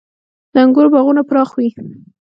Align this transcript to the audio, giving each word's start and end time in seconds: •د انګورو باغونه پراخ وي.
•د 0.53 0.55
انګورو 0.63 0.93
باغونه 0.93 1.21
پراخ 1.29 1.49
وي. 1.55 1.69